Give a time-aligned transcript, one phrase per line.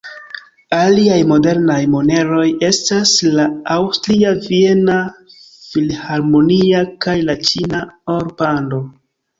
[0.77, 4.97] Aliaj modernaj moneroj estas la aŭstria Viena
[5.69, 8.87] Filharmonia kaj la ĉina Or-Pando.